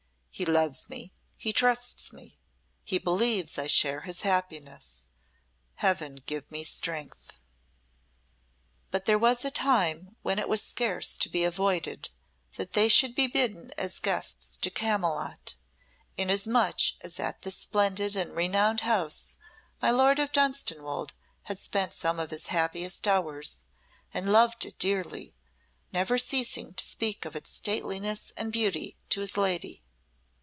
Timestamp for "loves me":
0.45-1.13